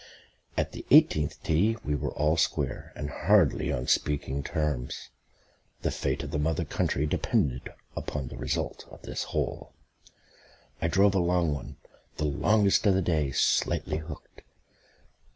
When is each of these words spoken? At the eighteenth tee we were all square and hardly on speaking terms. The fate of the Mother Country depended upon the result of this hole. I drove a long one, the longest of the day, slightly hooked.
At 0.57 0.71
the 0.71 0.83
eighteenth 0.89 1.43
tee 1.43 1.77
we 1.85 1.93
were 1.93 2.09
all 2.13 2.35
square 2.35 2.91
and 2.95 3.11
hardly 3.11 3.71
on 3.71 3.85
speaking 3.85 4.41
terms. 4.41 5.11
The 5.83 5.91
fate 5.91 6.23
of 6.23 6.31
the 6.31 6.39
Mother 6.39 6.65
Country 6.65 7.05
depended 7.05 7.69
upon 7.95 8.27
the 8.29 8.35
result 8.35 8.87
of 8.89 9.03
this 9.03 9.25
hole. 9.25 9.73
I 10.81 10.87
drove 10.87 11.13
a 11.13 11.19
long 11.19 11.53
one, 11.53 11.77
the 12.17 12.25
longest 12.25 12.87
of 12.87 12.95
the 12.95 13.03
day, 13.03 13.31
slightly 13.31 13.97
hooked. 13.97 14.41